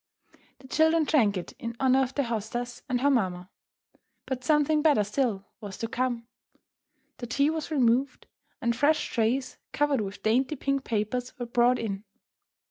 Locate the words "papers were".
10.85-11.45